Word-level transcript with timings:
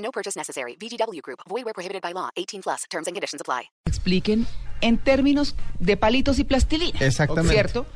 No 0.00 0.10
purchase 0.10 0.36
necessary. 0.36 0.76
VGW 0.76 1.22
Group. 1.22 1.40
Void 1.48 1.64
where 1.64 1.74
prohibited 1.74 2.02
by 2.02 2.12
law. 2.12 2.30
18 2.36 2.62
plus. 2.62 2.84
Terms 2.90 3.06
and 3.06 3.14
conditions 3.14 3.40
apply. 3.40 3.70
expliquen 4.00 4.46
en 4.80 4.98
términos 4.98 5.54
de 5.78 5.96
palitos 5.96 6.38
y 6.38 6.44
plastilina. 6.44 6.98
Exactamente. 7.00 7.52
¿Cierto? 7.52 7.86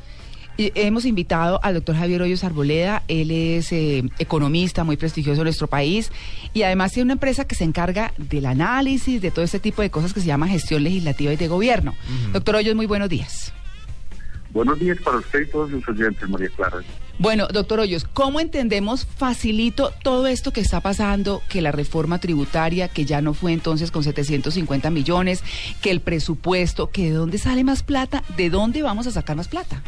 Y 0.57 0.71
hemos 0.77 1.05
invitado 1.05 1.59
al 1.65 1.75
doctor 1.75 1.97
Javier 1.97 2.23
Hoyos 2.23 2.45
Arboleda, 2.45 3.03
él 3.09 3.33
es 3.33 3.73
eh, 3.73 4.05
economista 4.21 4.85
muy 4.85 4.97
prestigioso 4.97 5.41
en 5.41 5.47
nuestro 5.47 5.67
país 5.67 6.13
y 6.53 6.63
además 6.63 6.93
tiene 6.93 7.07
una 7.07 7.15
empresa 7.15 7.45
que 7.45 7.57
se 7.57 7.65
encarga 7.65 8.13
del 8.19 8.47
análisis 8.47 9.21
de 9.21 9.33
todo 9.33 9.45
este 9.45 9.59
tipo 9.59 9.83
de 9.83 9.91
cosas 9.91 10.13
que 10.13 10.21
se 10.21 10.27
llama 10.27 10.47
gestión 10.47 10.85
legislativa 10.85 11.33
y 11.33 11.37
de 11.37 11.49
gobierno. 11.49 11.95
Doctor 12.33 12.57
Hoyos, 12.57 12.77
muy 12.77 12.87
buenos 12.87 13.09
días. 13.09 13.53
Buenos 14.55 14.79
días 14.79 14.97
para 15.03 15.17
usted 15.17 15.41
y 15.41 15.47
todos 15.51 15.69
sus 15.69 15.89
oyentes, 15.89 16.29
María 16.29 16.49
Clara. 16.51 16.79
Bueno, 17.19 17.49
doctor 17.53 17.81
Hoyos, 17.81 18.05
¿cómo 18.05 18.39
entendemos 18.39 19.05
facilito 19.05 19.91
todo 20.05 20.29
esto 20.29 20.53
que 20.53 20.61
está 20.61 20.81
pasando, 20.81 21.43
que 21.49 21.61
la 21.61 21.73
reforma 21.73 22.21
tributaria, 22.21 22.87
que 22.87 23.05
ya 23.05 23.21
no 23.21 23.35
fue 23.35 23.53
entonces 23.53 23.91
con 23.91 24.05
750 24.05 24.91
millones, 24.91 25.43
que 25.83 25.91
el 25.91 26.01
presupuesto, 26.01 26.91
que 26.91 27.07
de 27.07 27.11
dónde 27.11 27.39
sale 27.39 27.65
más 27.65 27.83
plata, 27.83 28.23
de 28.37 28.49
dónde 28.49 28.83
vamos 28.83 29.09
a 29.09 29.11
sacar 29.11 29.37
más 29.37 29.49
plata? 29.49 29.83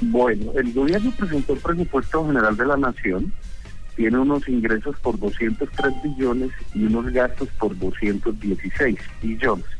Bueno, 0.00 0.52
el 0.54 0.72
gobierno 0.72 1.12
presentó 1.18 1.54
el 1.54 1.58
presupuesto 1.58 2.24
general 2.24 2.56
de 2.56 2.66
la 2.66 2.76
nación, 2.76 3.32
tiene 3.96 4.16
unos 4.16 4.48
ingresos 4.48 4.94
por 5.00 5.18
203 5.18 5.92
billones 6.04 6.52
y 6.72 6.84
unos 6.84 7.12
gastos 7.12 7.48
por 7.58 7.76
216 7.76 8.96
billones. 9.20 9.79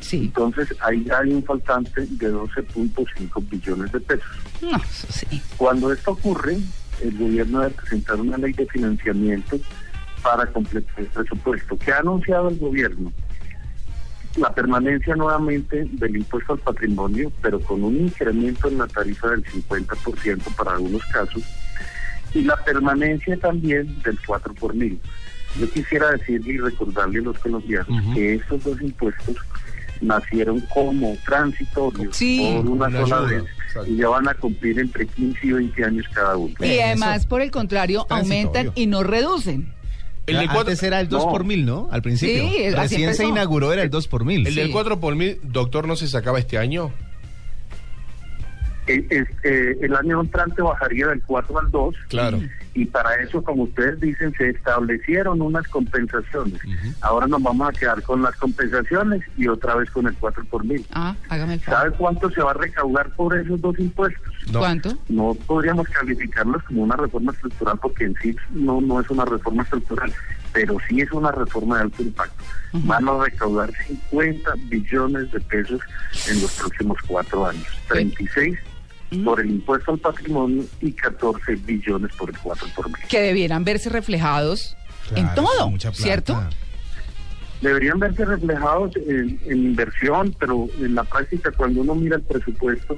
Sí. 0.00 0.24
Entonces 0.24 0.74
ahí 0.80 1.06
hay 1.16 1.32
un 1.32 1.44
faltante 1.44 2.00
de 2.00 2.32
12.5 2.32 3.48
billones 3.50 3.92
de 3.92 4.00
pesos. 4.00 4.30
No, 4.62 4.76
eso 4.76 5.06
sí. 5.10 5.40
Cuando 5.56 5.92
esto 5.92 6.12
ocurre, 6.12 6.58
el 7.02 7.18
gobierno 7.18 7.60
debe 7.60 7.74
presentar 7.74 8.20
una 8.20 8.36
ley 8.36 8.52
de 8.52 8.66
financiamiento 8.66 9.58
para 10.22 10.46
completar 10.46 11.00
el 11.00 11.06
presupuesto. 11.06 11.78
¿Qué 11.78 11.92
ha 11.92 11.98
anunciado 11.98 12.48
el 12.48 12.58
gobierno? 12.58 13.12
La 14.36 14.54
permanencia 14.54 15.16
nuevamente 15.16 15.88
del 15.92 16.16
impuesto 16.16 16.52
al 16.52 16.60
patrimonio, 16.60 17.32
pero 17.42 17.60
con 17.60 17.82
un 17.82 17.96
incremento 17.96 18.68
en 18.68 18.78
la 18.78 18.86
tarifa 18.86 19.28
del 19.30 19.44
50% 19.44 20.54
para 20.56 20.72
algunos 20.72 21.04
casos, 21.06 21.42
y 22.32 22.42
la 22.42 22.56
permanencia 22.56 23.36
también 23.38 24.00
del 24.02 24.18
4 24.24 24.54
por 24.54 24.74
mil. 24.74 25.00
Yo 25.58 25.68
quisiera 25.68 26.12
decirle 26.12 26.54
y 26.54 26.58
recordarle 26.58 27.18
a 27.18 27.22
los 27.22 27.38
colombianos 27.40 28.14
que 28.14 28.34
estos 28.34 28.62
dos 28.62 28.80
impuestos 28.80 29.36
nacieron 30.00 30.60
como 30.72 31.16
transitorios 31.26 32.16
Sí. 32.16 32.38
por 32.56 32.66
una, 32.70 32.86
Una 32.88 33.00
sola 33.00 33.16
ayuda, 33.18 33.30
vez 33.42 33.44
exacto. 33.66 33.90
y 33.90 33.96
ya 33.96 34.08
van 34.08 34.28
a 34.28 34.34
cumplir 34.34 34.78
entre 34.78 35.06
15 35.06 35.46
y 35.46 35.52
20 35.52 35.84
años 35.84 36.06
cada 36.12 36.36
uno. 36.36 36.54
Y 36.60 36.78
además, 36.78 37.26
por 37.26 37.40
el 37.42 37.50
contrario, 37.50 38.06
aumentan 38.10 38.72
y 38.74 38.86
no 38.86 39.02
reducen. 39.02 39.72
El 40.26 40.36
del 40.36 40.46
cuatro- 40.46 40.60
Antes 40.60 40.82
era 40.84 41.00
el 41.00 41.08
2 41.08 41.24
No. 41.26 41.30
por 41.32 41.44
mil, 41.44 41.66
¿no? 41.66 41.88
Al 41.90 42.02
principio. 42.02 42.44
Sí, 42.48 42.70
Recién 42.70 43.14
se 43.14 43.24
inauguró 43.26 43.72
era 43.72 43.82
el 43.82 43.90
2 43.90 44.06
por 44.06 44.24
mil. 44.24 44.46
El 44.46 44.54
del 44.54 44.66
Sí. 44.68 44.72
4 44.72 45.00
por 45.00 45.16
mil, 45.16 45.40
doctor, 45.42 45.88
¿no 45.88 45.96
se 45.96 46.06
sacaba 46.06 46.38
este 46.38 46.56
año? 46.58 46.92
Eh, 48.86 49.06
este, 49.10 49.84
el 49.84 49.94
año 49.94 50.20
entrante 50.20 50.62
bajaría 50.62 51.08
del 51.08 51.22
4 51.22 51.58
al 51.58 51.70
2 51.70 51.94
Claro. 52.08 52.40
y 52.74 52.86
para 52.86 53.14
eso, 53.16 53.42
como 53.44 53.64
ustedes 53.64 54.00
dicen, 54.00 54.32
se 54.36 54.48
establecieron 54.50 55.40
unas 55.42 55.66
compensaciones. 55.68 56.60
Ahora 57.02 57.26
nos 57.26 57.42
vamos 57.42 57.68
a 57.68 57.72
quedar 57.78 58.02
con 58.02 58.22
las 58.22 58.34
compensaciones 58.36 59.22
y 59.36 59.46
otra 59.48 59.74
vez 59.76 59.90
con 59.90 60.06
el 60.06 60.14
4 60.14 60.44
por 60.46 60.64
mil. 60.64 60.84
Ah, 60.92 61.14
hágame 61.28 61.54
el 61.54 61.60
favor. 61.60 61.80
¿Sabe 61.82 61.92
cuánto 61.96 62.30
se 62.30 62.42
va 62.42 62.50
a 62.52 62.54
recaudar 62.54 63.10
por 63.10 63.36
esos 63.36 63.60
dos 63.60 63.78
impuestos? 63.78 64.32
No. 64.50 64.58
¿Cuánto? 64.60 64.96
No 65.08 65.34
podríamos 65.46 65.86
calificarlos 65.88 66.62
como 66.64 66.82
una 66.82 66.96
reforma 66.96 67.32
estructural 67.32 67.78
porque 67.80 68.04
en 68.04 68.14
sí 68.22 68.34
no, 68.50 68.80
no 68.80 69.00
es 69.00 69.08
una 69.10 69.24
reforma 69.24 69.62
estructural, 69.62 70.12
pero 70.52 70.76
sí 70.88 71.00
es 71.00 71.12
una 71.12 71.30
reforma 71.32 71.76
de 71.76 71.82
alto 71.82 72.02
impacto. 72.02 72.44
Van 72.72 73.08
a 73.08 73.24
recaudar 73.24 73.70
50 74.10 74.52
billones 74.68 75.30
de 75.32 75.40
pesos 75.40 75.80
en 76.28 76.40
los 76.40 76.52
próximos 76.54 76.98
cuatro 77.06 77.46
años. 77.46 77.66
36 77.88 78.58
por 79.24 79.40
el 79.40 79.50
impuesto 79.50 79.92
al 79.92 79.98
patrimonio 79.98 80.64
y 80.80 80.92
14 80.92 81.56
billones 81.56 82.14
por 82.16 82.30
el 82.30 82.38
4 82.38 82.66
por 82.76 82.86
mil. 82.86 82.96
Que 83.08 83.20
debieran 83.20 83.64
verse 83.64 83.88
reflejados 83.90 84.76
en 85.16 85.32
todo, 85.34 85.64
es 85.66 85.70
mucha 85.70 85.90
plata. 85.90 86.02
¿cierto? 86.02 86.40
deberían 87.60 87.98
verse 87.98 88.24
reflejados 88.24 88.96
en, 88.96 89.38
en 89.46 89.58
inversión, 89.58 90.34
pero 90.38 90.66
en 90.80 90.94
la 90.94 91.04
práctica 91.04 91.50
cuando 91.50 91.82
uno 91.82 91.94
mira 91.94 92.16
el 92.16 92.22
presupuesto, 92.22 92.96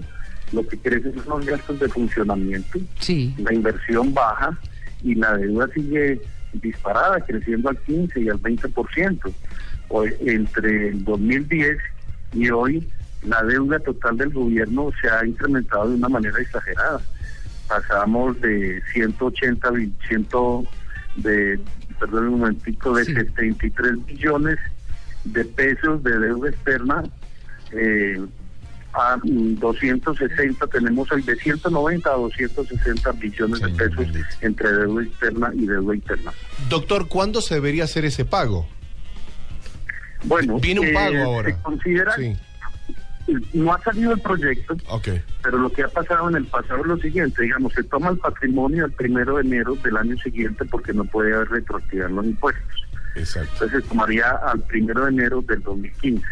lo 0.53 0.67
que 0.69 0.79
crece 0.79 1.13
son 1.25 1.41
los 1.41 1.47
gastos 1.47 1.81
de 1.81 1.89
funcionamiento, 1.89 2.79
Sí. 3.01 3.35
la 3.39 3.53
inversión 3.53 4.15
baja 4.15 4.57
y 5.03 5.15
la 5.17 5.37
deuda 5.37 5.67
sigue 5.75 6.21
disparada, 6.53 7.19
creciendo 7.21 7.71
al 7.71 7.79
15 7.79 8.21
y 8.21 8.29
al 8.29 8.39
20%. 8.41 9.33
Hoy, 9.89 10.13
entre 10.27 10.89
el 10.91 11.05
2010 11.05 11.79
y 12.35 12.51
hoy, 12.51 12.87
la 13.25 13.43
deuda 13.45 13.79
total 13.81 14.17
del 14.17 14.31
gobierno 14.31 14.91
se 15.01 15.09
ha 15.09 15.25
incrementado 15.25 15.89
de 15.91 15.97
una 15.97 16.09
manera 16.09 16.39
exagerada. 16.41 17.01
Pasamos 17.69 18.41
de 18.41 18.83
180 18.93 19.71
bi- 19.71 19.93
ciento 20.09 20.65
de 21.17 21.61
perdón 22.01 22.29
un 22.29 22.41
momentico 22.41 22.95
de 22.95 23.05
Sí. 23.05 23.15
73 23.15 24.05
billones 24.07 24.59
de 25.25 25.45
pesos 25.45 26.03
de 26.03 26.19
deuda 26.19 26.51
externa 26.51 27.03
eh, 27.71 28.21
a 28.93 29.17
mm, 29.23 29.55
260 29.61 30.67
tenemos 30.67 31.11
hoy 31.13 31.23
de 31.23 31.37
190 31.37 32.11
a 32.11 32.15
260 32.15 33.13
billones 33.13 33.61
de 33.61 33.67
Señor 33.67 33.77
pesos 33.97 34.07
entre 34.41 34.73
deuda 34.73 35.03
externa 35.05 35.51
y 35.55 35.67
deuda 35.67 35.95
interna. 35.95 36.33
Doctor, 36.69 37.09
¿cuándo 37.09 37.41
se 37.41 37.55
debería 37.55 37.85
hacer 37.85 38.05
ese 38.05 38.25
pago? 38.25 38.67
Bueno, 40.25 40.59
Viene 40.61 40.81
un 40.81 40.93
pago 40.93 41.15
eh, 41.15 41.23
ahora. 41.23 41.51
Se 41.57 41.63
considera, 41.63 42.15
Sí, 42.17 42.37
no 43.53 43.73
ha 43.73 43.83
salido 43.83 44.13
el 44.13 44.21
proyecto, 44.21 44.77
pero 45.43 45.59
lo 45.59 45.71
que 45.71 45.83
ha 45.83 45.89
pasado 45.89 46.29
en 46.29 46.37
el 46.37 46.47
pasado 46.47 46.81
es 46.81 46.87
lo 46.87 46.97
siguiente, 46.99 47.43
digamos, 47.43 47.73
se 47.73 47.85
toma 47.85 48.11
el 48.11 48.19
patrimonio 48.19 48.87
el 48.87 48.93
primero 48.93 49.37
de 49.37 49.43
enero 49.43 49.77
del 49.77 49.97
año 49.97 50.17
siguiente 50.19 50.65
porque 50.65 50.93
no 50.93 51.05
puede 51.05 51.35
haber 51.35 51.49
retroactividad 51.51 52.09
en 52.09 52.17
los 52.17 52.27
impuestos. 52.27 52.87
Exacto. 53.15 53.51
Entonces 53.53 53.83
se 53.83 53.89
tomaría 53.89 54.31
al 54.31 54.61
primero 54.61 55.05
de 55.05 55.11
enero 55.11 55.43
del 55.43 55.63
2015 55.63 56.25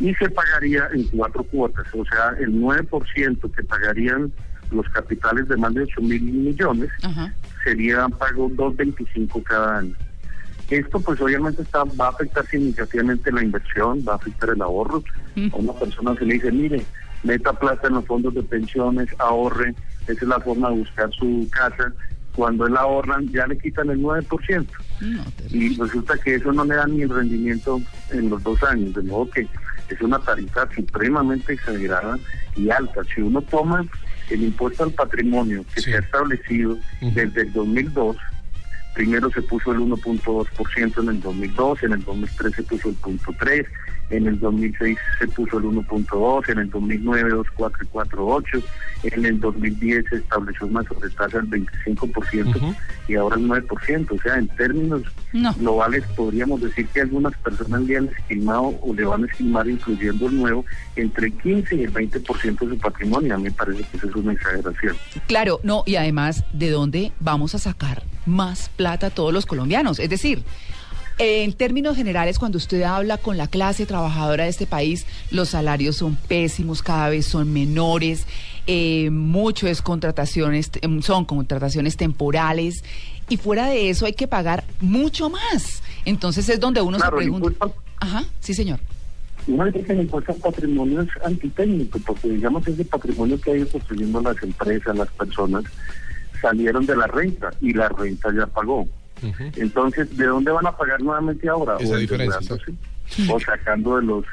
y 0.00 0.14
se 0.14 0.28
pagaría 0.30 0.88
en 0.92 1.04
cuatro 1.08 1.44
cuotas, 1.44 1.86
o 1.92 2.04
sea, 2.04 2.34
el 2.40 2.52
9% 2.60 3.52
que 3.52 3.62
pagarían 3.62 4.32
los 4.70 4.88
capitales 4.88 5.46
de 5.48 5.56
más 5.56 5.72
de 5.74 5.82
8 5.82 6.00
mil 6.00 6.22
millones 6.22 6.90
Ajá. 7.02 7.32
sería 7.62 8.08
pago 8.08 8.50
2.25 8.50 9.42
cada 9.44 9.78
año. 9.78 9.94
Esto 10.70 11.00
pues 11.00 11.20
obviamente 11.20 11.62
está, 11.62 11.84
va 11.84 12.06
a 12.06 12.10
afectar 12.10 12.46
significativamente 12.46 13.30
la 13.30 13.42
inversión, 13.42 14.04
va 14.06 14.12
a 14.14 14.16
afectar 14.16 14.50
el 14.50 14.62
ahorro. 14.62 15.02
A 15.52 15.56
una 15.56 15.72
persona 15.74 16.14
se 16.16 16.24
le 16.24 16.34
dice, 16.34 16.50
mire, 16.52 16.84
meta 17.22 17.52
plata 17.52 17.88
en 17.88 17.94
los 17.94 18.06
fondos 18.06 18.34
de 18.34 18.42
pensiones, 18.42 19.08
ahorre, 19.18 19.74
esa 20.02 20.12
es 20.12 20.22
la 20.28 20.40
forma 20.40 20.70
de 20.70 20.76
buscar 20.76 21.10
su 21.12 21.48
casa. 21.50 21.92
Cuando 22.34 22.66
él 22.66 22.76
ahorran 22.76 23.30
ya 23.30 23.46
le 23.46 23.56
quitan 23.56 23.90
el 23.90 24.00
9% 24.00 24.66
No, 25.02 25.22
y 25.50 25.76
resulta 25.76 26.18
que 26.18 26.34
eso 26.34 26.52
no 26.52 26.64
le 26.64 26.74
da 26.74 26.84
ni 26.86 27.02
el 27.02 27.10
rendimiento 27.10 27.80
en 28.10 28.28
los 28.28 28.42
dos 28.42 28.60
años, 28.64 28.92
de 28.94 29.02
modo 29.02 29.30
que 29.30 29.46
es 29.88 30.00
una 30.00 30.18
tarifa 30.18 30.68
supremamente 30.74 31.52
exagerada 31.52 32.18
y 32.56 32.70
alta. 32.70 33.02
Si 33.14 33.20
uno 33.20 33.40
toma 33.42 33.86
el 34.30 34.42
impuesto 34.42 34.82
al 34.82 34.90
patrimonio 34.90 35.64
que 35.74 35.80
Sí. 35.82 35.90
se 35.92 35.96
ha 35.96 36.00
establecido 36.00 36.76
desde 37.00 37.42
el 37.42 37.52
2002, 37.52 38.16
primero 38.94 39.30
se 39.30 39.42
puso 39.42 39.72
el 39.72 39.78
1.2% 39.80 41.02
en 41.02 41.08
el 41.08 41.20
2002, 41.20 41.82
en 41.82 41.92
el 41.92 42.04
2003 42.04 42.54
se 42.54 42.62
puso 42.62 42.88
el 42.88 42.98
0.3%, 43.00 43.66
en 44.10 44.26
el 44.26 44.38
2006 44.38 44.98
se 45.18 45.28
puso 45.28 45.58
el 45.58 45.64
1.2, 45.64 46.48
en 46.50 46.58
el 46.58 46.70
2009 46.70 47.32
2.4 47.32 47.72
y 47.82 47.86
4.8, 47.86 48.62
en 49.04 49.24
el 49.26 49.40
2010 49.40 50.04
se 50.08 50.16
estableció 50.16 50.66
una 50.66 50.82
sobretasa 50.84 51.40
del 51.40 51.50
25% 51.50 52.56
Ujú. 52.56 52.74
y 53.08 53.14
ahora 53.16 53.36
el 53.36 53.48
9%. 53.48 54.12
O 54.12 54.22
sea, 54.22 54.36
en 54.36 54.48
términos 54.48 55.02
No. 55.32 55.52
globales 55.54 56.04
podríamos 56.16 56.60
decir 56.60 56.86
que 56.88 57.00
algunas 57.00 57.34
personas 57.38 57.82
le 57.82 57.96
han 57.96 58.08
estimado 58.08 58.78
o 58.82 58.94
le 58.94 59.04
van 59.04 59.24
a 59.24 59.26
estimar, 59.26 59.68
incluyendo 59.68 60.28
el 60.28 60.36
nuevo, 60.36 60.64
entre 60.96 61.26
el 61.28 61.32
15 61.38 61.74
y 61.76 61.82
el 61.84 61.92
20% 61.92 62.58
de 62.60 62.68
su 62.68 62.78
patrimonio. 62.78 63.34
A 63.34 63.38
mí 63.38 63.44
me 63.44 63.50
parece 63.50 63.82
que 63.90 63.96
eso 63.96 64.06
es 64.08 64.14
una 64.14 64.32
exageración. 64.34 64.96
Claro, 65.26 65.60
no, 65.62 65.82
y 65.86 65.96
además, 65.96 66.44
¿de 66.52 66.70
dónde 66.70 67.12
vamos 67.20 67.54
a 67.54 67.58
sacar 67.58 68.02
más 68.26 68.68
plata 68.76 69.06
a 69.08 69.10
todos 69.10 69.32
los 69.32 69.46
colombianos. 69.46 69.98
Es 69.98 70.10
decir, 70.10 70.42
en 71.18 71.52
términos 71.52 71.96
generales, 71.96 72.38
cuando 72.38 72.58
usted 72.58 72.82
habla 72.82 73.18
con 73.18 73.36
la 73.36 73.46
clase 73.46 73.86
trabajadora 73.86 74.44
de 74.44 74.50
este 74.50 74.66
país, 74.66 75.06
los 75.30 75.50
salarios 75.50 75.96
son 75.96 76.16
pésimos, 76.16 76.82
cada 76.82 77.08
vez 77.08 77.26
son 77.26 77.52
menores, 77.52 78.26
eh, 78.66 79.10
mucho 79.10 79.68
es 79.68 79.80
contrataciones, 79.80 80.70
em, 80.82 81.02
son 81.02 81.24
contrataciones 81.24 81.96
temporales, 81.96 82.82
y 83.28 83.36
fuera 83.36 83.68
de 83.68 83.90
eso 83.90 84.06
hay 84.06 84.14
que 84.14 84.26
pagar 84.26 84.64
mucho 84.80 85.30
más. 85.30 85.82
Entonces 86.04 86.48
es 86.48 86.58
donde 86.60 86.80
uno 86.82 86.96
Claro, 86.98 87.16
se 87.18 87.22
pregunta. 87.22 87.48
impuesto- 87.48 87.74
Ajá, 88.00 88.24
sí, 88.40 88.52
señor. 88.52 88.80
Una 89.46 89.64
vez 89.64 89.86
que 89.86 89.92
el 89.92 90.00
impuesto 90.00 90.32
al 90.32 90.38
patrimonio 90.38 91.02
es 91.02 91.08
antitécnico, 91.24 91.98
porque 92.06 92.28
digamos 92.30 92.66
ese 92.66 92.84
patrimonio 92.84 93.38
que 93.40 93.52
ha 93.52 93.56
ido 93.56 93.68
construyendo 93.68 94.20
las 94.20 94.42
empresas, 94.42 94.96
las 94.96 95.08
personas, 95.10 95.64
salieron 96.44 96.84
de 96.84 96.94
la 96.94 97.06
renta 97.06 97.50
y 97.60 97.72
la 97.72 97.88
renta 97.88 98.30
ya 98.32 98.46
pagó. 98.46 98.86
Entonces, 99.56 100.14
¿de 100.16 100.26
dónde 100.26 100.50
van 100.50 100.66
a 100.66 100.76
pagar 100.76 101.00
nuevamente 101.00 101.48
ahora? 101.48 101.76
Esa 101.80 101.94
o 101.94 101.96
diferencia, 101.96 102.38
endeudándose, 102.38 103.32
o 103.32 103.40
sacando 103.40 103.96
de 103.96 104.02
los 104.02 104.24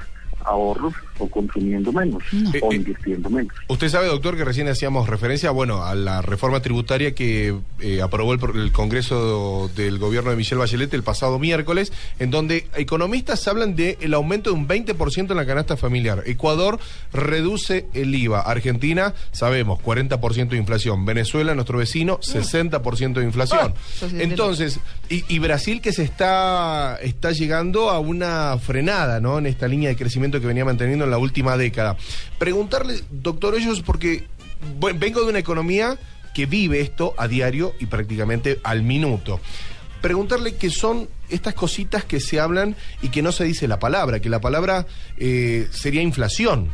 ahorros, 0.46 0.94
o 1.20 1.30
consumiendo 1.30 1.92
menos, 1.92 2.24
Eh, 2.54 2.60
o 2.62 2.72
eh, 2.72 2.76
invirtiendo 2.76 3.30
menos. 3.30 3.54
Usted 3.68 3.90
sabe, 3.90 4.08
doctor, 4.08 4.36
que 4.36 4.44
recién 4.44 4.68
hacíamos 4.68 5.08
referencia, 5.08 5.52
bueno, 5.52 5.84
a 5.84 5.96
la 5.96 6.22
reforma 6.22 6.62
tributaria 6.62 7.14
que 7.14 7.56
eh, 7.80 8.02
aprobó 8.02 8.34
el, 8.34 8.72
Congreso 8.72 9.70
del 9.76 10.00
gobierno 10.00 10.32
de 10.32 10.36
Michelle 10.36 10.60
Bachelet 10.60 10.94
el 10.94 11.04
pasado 11.04 11.38
miércoles, 11.40 11.92
en 12.20 12.32
donde 12.32 12.68
economistas 12.76 13.48
hablan 13.48 13.76
de 13.76 13.98
el 14.02 14.14
aumento 14.14 14.50
de 14.50 14.56
un 14.56 14.68
20% 14.68 15.32
en 15.32 15.38
la 15.38 15.46
canasta 15.46 15.78
familiar. 15.78 16.24
Ecuador 16.26 16.80
reduce 17.14 17.86
el 17.94 18.14
IVA. 18.16 18.42
Argentina, 18.42 19.14
sabemos, 19.32 19.80
40% 19.80 20.50
de 20.50 20.58
inflación. 20.58 21.06
Venezuela, 21.06 21.54
nuestro 21.54 21.78
vecino, 21.78 22.20
60% 22.20 23.14
de 23.14 23.24
inflación. 23.24 23.74
Ah, 24.02 24.08
Entonces, 24.18 24.80
y, 25.10 25.24
y 25.28 25.40
Brasil 25.40 25.82
que 25.82 25.92
se 25.94 26.04
está, 26.04 26.98
está 27.02 27.32
llegando 27.32 27.90
a 27.90 28.00
una 28.00 28.58
frenada, 28.58 29.20
¿no? 29.20 29.38
En 29.38 29.46
esta 29.46 29.68
línea 29.68 29.90
de 29.90 29.96
crecimiento 29.96 30.31
que 30.40 30.48
venía 30.48 30.64
manteniendo 30.64 31.06
en 31.06 31.12
la 31.12 31.18
última 31.18 31.58
década. 31.58 31.98
Preguntarle, 32.38 33.02
doctor 33.10 33.56
Hoyos, 33.56 33.82
porque 33.82 34.26
vengo 34.80 35.24
de 35.24 35.30
una 35.30 35.40
economía 35.40 35.98
que 36.34 36.46
vive 36.46 36.82
esto 36.82 37.14
a 37.18 37.28
diario 37.28 37.74
y 37.80 37.88
prácticamente 37.88 38.60
al 38.64 38.84
minuto. 38.84 39.40
Preguntarle 40.02 40.56
qué 40.56 40.70
son 40.70 41.08
estas 41.30 41.54
cositas 41.54 42.04
que 42.04 42.20
se 42.20 42.40
hablan 42.40 42.76
y 43.02 43.10
que 43.10 43.22
no 43.22 43.32
se 43.32 43.44
dice 43.44 43.68
la 43.68 43.80
palabra, 43.80 44.20
que 44.20 44.30
la 44.30 44.42
palabra 44.42 44.86
eh, 45.18 45.68
sería 45.72 46.02
inflación. 46.02 46.70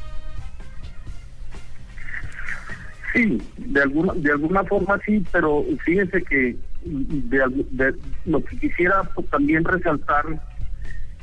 Sí, 3.13 3.41
de 3.57 3.81
alguna, 3.81 4.13
de 4.13 4.31
alguna 4.31 4.63
forma 4.63 4.99
sí, 5.05 5.23
pero 5.31 5.65
fíjense 5.83 6.21
que 6.23 6.55
lo 8.25 8.43
que 8.43 8.59
quisiera 8.59 9.03
pues, 9.15 9.27
también 9.29 9.63
resaltar 9.63 10.25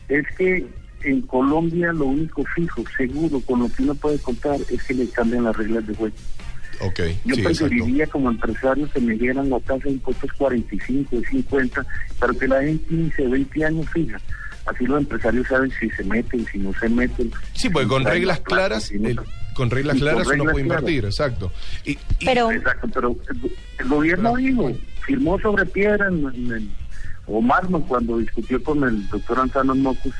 es 0.09 0.27
que 0.37 0.67
en 1.05 1.23
Colombia 1.23 1.93
lo 1.93 2.07
único 2.07 2.45
fijo, 2.55 2.83
seguro, 2.97 3.41
con 3.41 3.61
lo 3.61 3.69
que 3.73 3.83
uno 3.83 3.95
puede 3.95 4.19
contar 4.19 4.57
es 4.71 4.83
que 4.85 4.95
le 4.95 5.09
cambian 5.09 5.45
las 5.45 5.57
reglas 5.57 5.87
de 5.87 5.95
juego. 5.95 6.15
Ok, 6.81 6.99
Yo 7.25 7.35
sí, 7.37 7.41
exacto. 7.43 7.45
preferiría 7.69 8.07
como 8.09 8.31
empresario 8.31 8.91
que 8.91 9.01
me 9.01 9.15
dieran 9.15 9.49
la 9.49 9.61
tasa 9.61 9.85
de 9.85 9.93
impuestos 9.93 10.31
45, 10.33 11.21
50, 11.31 11.87
pero 12.21 12.37
que 12.39 12.49
la 12.49 12.57
den 12.59 12.79
15, 12.81 13.29
20 13.29 13.65
años 13.65 13.87
fija. 13.91 14.21
Así 14.67 14.85
los 14.87 14.99
empresarios 14.99 15.47
saben 15.47 15.71
si 15.79 15.89
se 15.91 16.03
meten, 16.05 16.45
si 16.47 16.59
no 16.59 16.73
se 16.81 16.89
meten. 16.89 17.31
Sí, 17.53 17.69
porque 17.69 17.87
con 17.87 18.03
si 18.03 18.09
reglas 18.09 18.41
plata, 18.41 18.55
claras, 18.57 18.91
el- 18.91 19.21
con 19.55 19.71
reglas 19.71 19.95
con 19.99 20.01
claras 20.01 20.27
uno 20.27 20.45
puede 20.45 20.65
claras. 20.65 20.81
invertir, 20.83 21.05
exacto. 21.05 21.53
Y, 21.85 21.93
y- 21.93 21.99
Pero, 22.25 22.51
Exacto, 22.51 22.89
pero 22.93 23.17
el, 23.79 23.89
gobierno 23.89 24.33
Claro. 24.35 24.37
dijo, 24.47 24.73
firmó 25.07 25.39
sobre 25.41 25.67
piedra 25.67 26.09
en, 26.09 26.27
en 26.35 26.53
el, 26.53 26.69
o 27.27 27.41
mármol 27.41 27.85
cuando 27.87 28.19
discutió 28.19 28.63
con 28.65 28.83
el 28.85 29.09
doctor 29.11 29.39
Antonio 29.41 29.75
Mocus, 29.77 30.15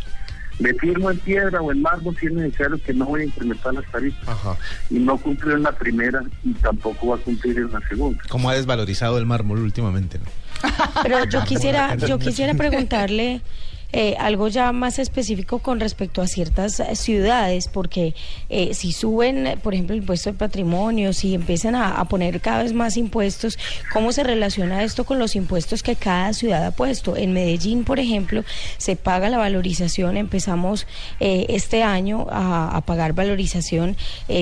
le 0.59 0.75
firmo 0.75 1.11
en 1.11 1.19
piedra 1.19 1.61
o 1.61 1.73
en 1.73 1.83
mármol 1.83 2.17
si 2.19 2.27
es 2.27 2.33
necesario 2.33 2.81
que 2.83 2.95
no 2.95 3.07
voy 3.07 3.23
a 3.23 3.25
incrementar 3.25 3.75
las 3.75 3.91
tarifas. 3.91 4.29
Ajá. 4.29 4.57
Y 4.91 4.99
no 4.99 5.17
cumplió 5.19 5.57
en 5.57 5.63
la 5.63 5.73
primera 5.73 6.23
y 6.43 6.53
tampoco 6.55 7.09
va 7.09 7.17
a 7.17 7.19
cumplir 7.19 7.59
en 7.59 7.73
la 7.73 7.81
segunda. 7.89 8.23
¿Cómo 8.29 8.49
ha 8.51 8.55
desvalorizado 8.55 9.19
el 9.19 9.27
mármol 9.27 9.59
últimamente? 9.61 10.19
no? 10.19 10.25
pero 11.03 11.25
yo 11.25 11.45
quisiera, 11.45 11.95
yo 11.97 12.19
quisiera 12.19 12.55
preguntarle 12.55 13.43
eh, 13.97 14.17
algo 14.19 14.49
ya 14.49 14.73
más 14.73 14.99
específico 14.99 15.61
con 15.61 15.79
respecto 15.79 16.21
a 16.21 16.27
ciertas 16.27 16.81
eh, 16.81 16.97
ciudades, 16.97 17.69
porque 17.69 18.13
eh, 18.49 18.75
si 18.75 18.91
suben, 18.91 19.57
por 19.63 19.73
ejemplo, 19.73 19.95
el 19.95 20.01
impuesto 20.01 20.33
de 20.33 20.37
patrimonio, 20.37 21.13
si 21.13 21.33
empiezan 21.33 21.77
a, 21.77 22.05
poner 22.07 22.41
cada 22.41 22.65
vez 22.65 22.73
más 22.73 22.97
impuestos, 22.97 23.57
¿cómo 23.93 24.11
se 24.11 24.25
relaciona 24.25 24.83
esto 24.83 25.05
con 25.05 25.21
los 25.21 25.37
impuestos 25.37 25.85
que 25.85 25.95
cada 25.95 26.33
ciudad 26.33 26.67
ha 26.67 26.73
puesto? 26.73 27.17
En 27.17 27.33
Medellín, 27.33 27.85
por 27.85 28.01
ejemplo, 28.01 28.43
se 28.79 28.97
paga 28.97 29.29
la 29.29 29.39
valorización, 29.39 30.17
empezamos 30.17 30.89
este 31.21 31.85
año 31.85 32.27
a, 32.31 32.77
a 32.77 32.81
pagar 32.81 33.13
valorización, 33.13 33.97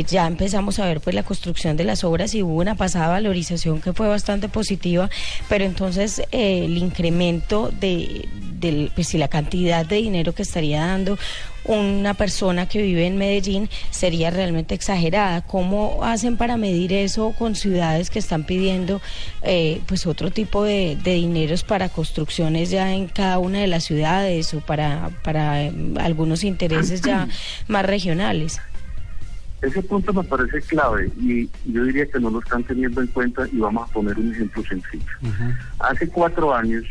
ya 0.09 0.27
empezamos 0.27 0.79
a 0.79 0.87
ver 0.87 1.03
pues 1.03 1.15
la 1.15 1.25
construcción 1.25 1.77
de 1.77 1.85
las 1.85 2.05
obras 2.05 2.35
y 2.35 2.43
hubo 2.43 2.55
una 2.55 2.75
pasada 2.75 3.09
valorización 3.09 3.83
que 3.83 3.93
fue 3.93 4.09
bastante 4.09 4.49
positiva, 4.49 5.11
pero 5.51 5.67
entonces 5.67 6.23
el 6.31 6.79
incremento 6.79 7.71
de, 7.71 8.29
del, 8.63 8.91
pues, 8.95 9.09
si 9.09 9.19
la 9.19 9.29
cantidad 9.29 9.85
de 9.85 9.97
dinero 9.97 10.33
que 10.35 10.43
estaría 10.43 10.87
dando 10.87 11.19
una 11.65 12.15
persona 12.15 12.67
que 12.67 12.83
vive 12.83 13.07
en 13.07 13.17
Medellín 13.17 13.69
sería 13.91 14.31
realmente 14.31 14.75
exagerada. 14.75 15.43
¿Cómo 15.43 16.03
hacen 16.03 16.37
para 16.37 16.57
medir 16.57 16.93
eso 16.93 17.35
con 17.39 17.55
ciudades 17.55 18.11
que 18.11 18.19
están 18.19 18.45
pidiendo 18.45 19.01
eh, 19.43 19.81
pues 19.87 20.07
otro 20.07 20.31
tipo 20.31 20.65
de, 20.65 20.99
de 21.03 21.15
dineros 21.15 21.63
para 21.63 21.89
construcciones 21.89 22.71
ya 22.71 22.93
en 22.93 23.09
cada 23.09 23.39
una 23.39 23.61
de 23.61 23.67
las 23.67 23.85
ciudades 23.85 24.55
o 24.55 24.61
para, 24.61 25.11
para 25.23 25.63
eh, 25.63 25.73
algunos 26.01 26.43
intereses 26.45 27.03
ya 27.03 27.29
más 27.69 27.85
regionales? 27.85 28.61
Ese 29.61 29.81
punto 29.81 30.13
me 30.13 30.25
parece 30.25 30.61
clave 30.63 31.09
y 31.21 31.49
yo 31.67 31.85
diría 31.85 32.05
que 32.07 32.19
no 32.19 32.31
lo 32.31 32.41
están 32.41 32.65
teniendo 32.65 33.01
en 33.01 33.07
cuenta 33.07 33.47
y 33.53 33.59
vamos 33.59 33.89
a 33.89 33.93
poner 33.93 34.19
un 34.19 34.33
ejemplo 34.35 34.61
sencillo. 34.65 35.05
Hace 35.79 36.09
cuatro 36.09 36.53
años, 36.53 36.85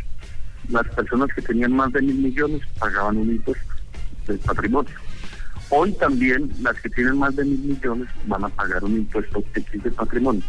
las 0.71 0.87
personas 0.89 1.29
que 1.35 1.41
tenían 1.41 1.73
más 1.73 1.91
de 1.93 2.01
mil 2.01 2.15
millones 2.15 2.61
pagaban 2.79 3.17
un 3.17 3.31
impuesto 3.31 3.73
del 4.27 4.39
patrimonio. 4.39 4.91
Hoy 5.69 5.93
también 5.93 6.51
las 6.61 6.79
que 6.81 6.89
tienen 6.89 7.17
más 7.17 7.35
de 7.35 7.45
mil 7.45 7.59
millones 7.59 8.07
van 8.25 8.43
a 8.43 8.49
pagar 8.49 8.83
un 8.83 8.97
impuesto 8.97 9.43
X 9.53 9.83
de 9.83 9.91
patrimonio. 9.91 10.43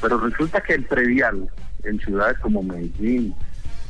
Pero 0.00 0.18
resulta 0.18 0.60
que 0.60 0.74
el 0.74 0.84
predial 0.84 1.48
en 1.84 1.98
ciudades 2.00 2.38
como 2.38 2.62
Medellín, 2.62 3.34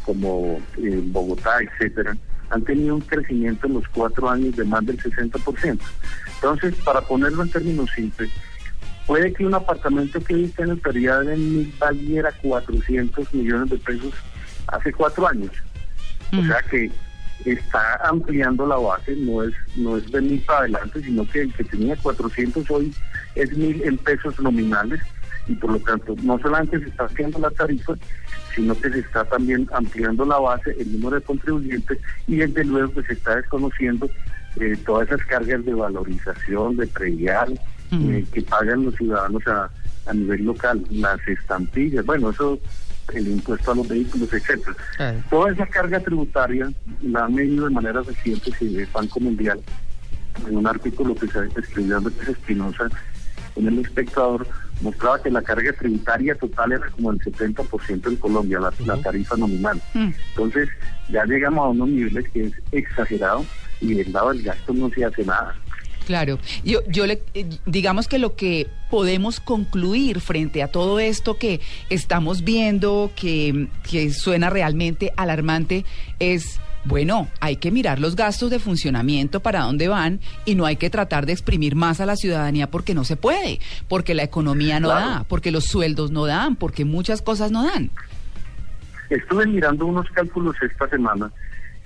como 0.04 0.60
eh, 0.78 1.00
Bogotá, 1.04 1.58
etcétera, 1.60 2.16
han 2.50 2.64
tenido 2.64 2.96
un 2.96 3.00
crecimiento 3.00 3.66
en 3.66 3.74
los 3.74 3.88
cuatro 3.88 4.28
años 4.28 4.56
de 4.56 4.64
más 4.64 4.84
del 4.84 4.98
60%. 4.98 5.78
Entonces, 6.34 6.74
para 6.84 7.00
ponerlo 7.02 7.42
en 7.42 7.50
términos 7.50 7.90
simples, 7.94 8.30
puede 9.06 9.32
que 9.32 9.46
un 9.46 9.54
apartamento 9.54 10.22
que 10.22 10.34
viste 10.34 10.62
en 10.62 10.70
el 10.70 10.78
predial 10.78 11.28
en 11.28 11.56
mil 11.56 11.74
valiera 11.78 12.32
400 12.42 13.32
millones 13.34 13.70
de 13.70 13.78
pesos 13.78 14.14
hace 14.66 14.92
cuatro 14.92 15.28
años. 15.28 15.50
O 16.32 16.44
sea 16.44 16.62
que 16.70 16.90
está 17.44 17.96
ampliando 18.04 18.66
la 18.66 18.76
base, 18.76 19.16
no 19.16 19.42
es 19.42 19.54
no 19.76 19.96
es 19.96 20.12
mil 20.12 20.40
para 20.42 20.60
adelante, 20.60 21.02
sino 21.02 21.26
que 21.28 21.42
el 21.42 21.54
que 21.54 21.64
tenía 21.64 21.96
400 21.96 22.70
hoy 22.70 22.94
es 23.34 23.56
mil 23.56 23.82
en 23.82 23.96
pesos 23.98 24.38
nominales 24.40 25.00
y 25.48 25.54
por 25.54 25.72
lo 25.72 25.78
tanto 25.80 26.14
no 26.22 26.38
solamente 26.38 26.78
se 26.78 26.88
está 26.88 27.04
ampliando 27.04 27.38
la 27.38 27.50
tarifa, 27.50 27.94
sino 28.54 28.78
que 28.78 28.90
se 28.90 28.98
está 29.00 29.24
también 29.24 29.66
ampliando 29.72 30.24
la 30.26 30.38
base, 30.38 30.76
el 30.78 30.92
número 30.92 31.16
de 31.16 31.22
contribuyentes 31.22 31.98
y 32.26 32.36
desde 32.36 32.64
luego 32.64 32.92
que 32.94 33.02
se 33.04 33.14
está 33.14 33.36
desconociendo 33.36 34.08
eh, 34.60 34.76
todas 34.84 35.08
esas 35.08 35.24
cargas 35.26 35.64
de 35.64 35.74
valorización, 35.74 36.76
de 36.76 36.86
predial, 36.86 37.58
Mm. 37.92 38.10
eh, 38.14 38.24
que 38.32 38.42
pagan 38.42 38.84
los 38.84 38.94
ciudadanos 38.94 39.44
a, 39.48 39.68
a 40.06 40.14
nivel 40.14 40.44
local, 40.44 40.80
las 40.90 41.18
estampillas, 41.26 42.06
bueno, 42.06 42.30
eso, 42.30 42.56
el 43.14 43.28
impuesto 43.28 43.72
a 43.72 43.74
los 43.74 43.88
vehículos, 43.88 44.32
etcétera. 44.32 44.76
Claro. 44.96 45.22
Toda 45.30 45.52
esa 45.52 45.66
carga 45.66 46.00
tributaria 46.00 46.70
la 47.02 47.24
han 47.24 47.34
medido 47.34 47.66
de 47.66 47.74
manera 47.74 48.02
reciente 48.02 48.50
si 48.58 48.76
el 48.76 48.86
Banco 48.86 49.20
Mundial, 49.20 49.60
en 50.48 50.56
un 50.56 50.66
artículo 50.66 51.14
que 51.14 51.26
se 51.28 51.46
escribió 51.58 51.98
Andrés 51.98 52.28
Espinosa 52.28 52.88
en 53.56 53.66
el 53.66 53.78
espectador, 53.80 54.46
mostraba 54.80 55.22
que 55.22 55.30
la 55.30 55.42
carga 55.42 55.72
tributaria 55.72 56.34
total 56.34 56.72
era 56.72 56.88
como 56.90 57.10
el 57.12 57.18
70% 57.18 58.08
en 58.08 58.16
Colombia, 58.16 58.60
la, 58.60 58.72
la 58.86 58.96
tarifa 59.02 59.36
nominal. 59.36 59.80
Mm. 59.94 60.10
Entonces, 60.30 60.68
ya 61.10 61.24
llegamos 61.24 61.64
a 61.64 61.68
unos 61.68 61.88
niveles 61.88 62.28
que 62.30 62.46
es 62.46 62.52
exagerado 62.72 63.44
y 63.80 63.94
del 63.94 64.12
lado 64.12 64.30
del 64.30 64.42
gasto 64.42 64.72
no 64.72 64.90
se 64.90 65.04
hace 65.04 65.24
nada. 65.24 65.54
Claro, 66.06 66.38
yo, 66.64 66.80
yo 66.88 67.06
le, 67.06 67.22
eh, 67.34 67.46
digamos 67.66 68.08
que 68.08 68.18
lo 68.18 68.34
que 68.34 68.66
podemos 68.90 69.38
concluir 69.38 70.20
frente 70.20 70.62
a 70.62 70.68
todo 70.68 70.98
esto 70.98 71.36
que 71.38 71.60
estamos 71.88 72.42
viendo, 72.42 73.10
que, 73.14 73.68
que 73.88 74.10
suena 74.12 74.50
realmente 74.50 75.12
alarmante, 75.16 75.84
es, 76.18 76.58
bueno, 76.84 77.28
hay 77.40 77.56
que 77.56 77.70
mirar 77.70 78.00
los 78.00 78.16
gastos 78.16 78.50
de 78.50 78.58
funcionamiento 78.58 79.40
para 79.40 79.60
dónde 79.60 79.86
van 79.86 80.18
y 80.44 80.56
no 80.56 80.66
hay 80.66 80.76
que 80.76 80.90
tratar 80.90 81.26
de 81.26 81.32
exprimir 81.32 81.76
más 81.76 82.00
a 82.00 82.06
la 82.06 82.16
ciudadanía 82.16 82.68
porque 82.70 82.94
no 82.94 83.04
se 83.04 83.16
puede, 83.16 83.60
porque 83.86 84.14
la 84.14 84.24
economía 84.24 84.80
no 84.80 84.88
Claro. 84.88 85.06
da, 85.10 85.24
porque 85.24 85.52
los 85.52 85.64
sueldos 85.66 86.10
no 86.10 86.26
dan, 86.26 86.56
porque 86.56 86.84
muchas 86.84 87.22
cosas 87.22 87.52
no 87.52 87.62
dan. 87.64 87.90
Estuve 89.10 89.46
mirando 89.46 89.86
unos 89.86 90.08
cálculos 90.10 90.56
esta 90.62 90.88
semana 90.88 91.30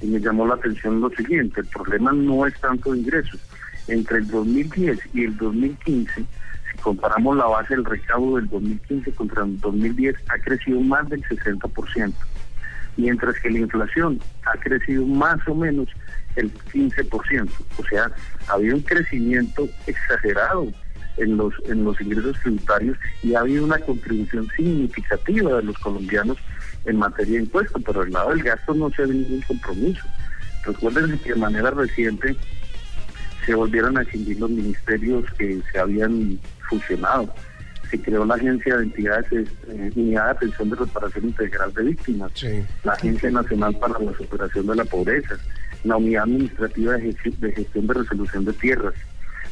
y 0.02 0.06
me 0.06 0.20
llamó 0.20 0.46
la 0.46 0.54
atención 0.54 1.00
lo 1.00 1.10
siguiente, 1.10 1.60
el 1.60 1.66
problema 1.66 2.12
no 2.12 2.46
es 2.46 2.54
tanto 2.60 2.92
de 2.92 2.98
ingresos. 2.98 3.40
Entre 3.88 4.18
el 4.18 4.28
2010 4.28 4.98
y 5.12 5.24
el 5.24 5.36
2015, 5.36 6.14
si 6.14 6.78
comparamos 6.80 7.36
la 7.36 7.46
base 7.46 7.74
del 7.74 7.84
recaudo 7.84 8.36
del 8.36 8.48
2015 8.48 9.12
contra 9.12 9.44
el 9.44 9.60
2010, 9.60 10.16
ha 10.28 10.38
crecido 10.38 10.80
más 10.80 11.08
del 11.08 11.22
60%, 11.22 12.12
mientras 12.96 13.38
que 13.40 13.50
la 13.50 13.58
inflación 13.58 14.20
ha 14.44 14.58
crecido 14.58 15.06
más 15.06 15.38
o 15.46 15.54
menos 15.54 15.88
el 16.36 16.52
15%. 16.52 17.50
O 17.78 17.84
sea, 17.84 18.10
ha 18.48 18.52
habido 18.52 18.76
un 18.76 18.82
crecimiento 18.82 19.68
exagerado 19.86 20.72
en 21.16 21.36
los, 21.36 21.54
en 21.66 21.84
los 21.84 22.00
ingresos 22.00 22.36
tributarios 22.40 22.96
y 23.22 23.34
ha 23.34 23.40
habido 23.40 23.64
una 23.64 23.78
contribución 23.78 24.48
significativa 24.56 25.56
de 25.56 25.62
los 25.62 25.78
colombianos 25.78 26.38
en 26.84 26.96
materia 26.96 27.34
de 27.34 27.44
impuestos, 27.44 27.82
pero 27.84 28.02
del 28.02 28.12
lado 28.12 28.30
del 28.30 28.42
gasto 28.42 28.74
no 28.74 28.90
se 28.90 29.02
ha 29.02 29.06
ningún 29.06 29.40
compromiso. 29.42 30.04
Recuerden 30.64 31.18
que 31.18 31.34
de 31.34 31.40
manera 31.40 31.70
reciente 31.70 32.36
se 33.44 33.54
volvieron 33.54 33.98
a 33.98 34.02
extinguir 34.02 34.40
los 34.40 34.50
ministerios 34.50 35.24
que 35.38 35.60
se 35.70 35.78
habían 35.78 36.38
fusionado. 36.68 37.32
Se 37.90 38.00
creó 38.00 38.24
la 38.24 38.34
Agencia 38.34 38.76
de 38.76 38.84
Entidades, 38.84 39.48
eh, 39.68 39.90
Unidad 39.94 40.24
de 40.24 40.30
Atención 40.30 40.70
de 40.70 40.76
Reparación 40.76 41.24
Integral 41.26 41.74
de 41.74 41.82
Víctimas, 41.82 42.32
la 42.82 42.92
Agencia 42.92 43.30
Nacional 43.30 43.76
para 43.78 43.98
la 43.98 44.12
Superación 44.16 44.66
de 44.66 44.76
la 44.76 44.84
Pobreza, 44.84 45.36
la 45.84 45.96
Unidad 45.96 46.24
Administrativa 46.24 46.94
de 46.94 47.02
Gestión 47.02 47.40
de, 47.40 47.52
Gestión 47.52 47.86
de 47.86 47.94
Resolución 47.94 48.44
de 48.46 48.52
Tierras, 48.54 48.94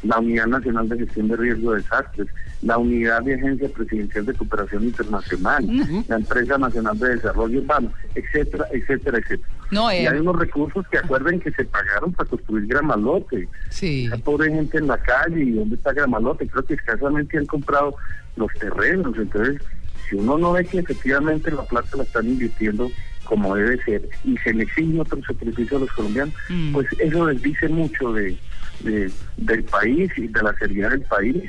la 0.03 0.19
Unidad 0.19 0.47
Nacional 0.47 0.89
de 0.89 0.99
Gestión 0.99 1.29
de 1.29 1.37
Riesgo 1.37 1.73
de 1.73 1.83
Desastres, 1.83 2.29
la 2.63 2.79
Unidad 2.79 3.23
de 3.23 3.35
Agencia 3.35 3.69
Presidencial 3.69 4.27
de 4.27 4.35
Cooperación 4.35 4.85
Internacional, 4.85 6.05
la 6.09 6.17
Empresa 6.17 6.59
Nacional 6.59 6.99
de 6.99 7.09
Desarrollo 7.11 7.61
Urbano, 7.61 7.93
etcétera, 8.15 8.67
etcétera, 8.73 9.19
etcétera. 9.19 9.49
No, 9.73 9.91
Y 9.93 9.97
eh, 9.97 10.09
hay 10.09 10.19
unos 10.19 10.39
recursos 10.39 10.87
que 10.89 10.99
acuerden 10.99 11.41
que 11.41 11.51
se 11.51 11.65
pagaron 11.65 12.13
para 12.13 12.29
construir 12.29 12.67
Gramalote. 12.67 13.49
Sí. 13.71 14.05
Esa 14.07 14.19
pobre 14.19 14.51
gente 14.53 14.79
en 14.79 14.87
la 14.87 14.99
calle, 14.99 15.43
¿y 15.43 15.51
dónde 15.53 15.77
está 15.77 15.93
Gramalote? 15.93 16.47
Creo 16.47 16.65
que 16.65 16.75
escasamente 16.75 17.39
han 17.39 17.47
comprado 17.47 17.97
los 18.37 18.53
terrenos. 18.61 19.17
Entonces, 19.17 19.61
si 20.09 20.17
uno 20.17 20.37
no 20.39 20.53
ve 20.53 20.65
que 20.67 20.79
efectivamente 20.81 21.51
la 21.51 21.65
plata 21.65 21.97
la 21.97 22.03
están 22.05 22.29
invirtiendo 22.29 22.91
como 23.25 23.55
debe 23.57 23.83
ser 23.85 24.03
y 24.25 24.37
se 24.39 24.53
le 24.53 24.65
exige 24.65 25.01
otro 25.01 25.19
sacrificio 25.25 25.79
a 25.79 25.81
los 25.81 25.93
colombianos, 25.93 26.35
Mm. 26.51 26.73
pues 26.75 26.87
eso 26.99 27.27
les 27.31 27.41
dice 27.41 27.69
mucho 27.69 28.13
de, 28.13 28.37
de- 28.81 29.11
del 29.39 29.65
país 29.65 30.11
y 30.19 30.27
de 30.29 30.43
la 30.43 30.53
seriedad 30.59 30.91
del 30.91 31.03
país. 31.03 31.43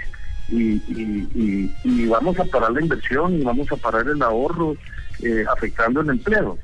Y, 0.49 0.73
y, 0.87 1.27
y, 1.33 1.75
y 1.83 2.05
vamos 2.07 2.39
a 2.39 2.43
parar 2.45 2.71
la 2.71 2.81
inversión 2.81 3.33
y 3.33 3.43
vamos 3.43 3.69
a 3.71 3.75
parar 3.77 4.07
el 4.07 4.21
ahorro 4.21 4.75
eh, 5.21 5.43
afectando 5.51 6.01
el 6.01 6.09
empleo. 6.09 6.57